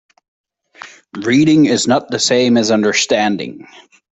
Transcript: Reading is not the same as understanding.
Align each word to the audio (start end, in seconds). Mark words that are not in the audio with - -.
Reading 1.19 1.67
is 1.67 1.85
not 1.87 2.09
the 2.09 2.17
same 2.17 2.57
as 2.57 2.71
understanding. 2.71 3.67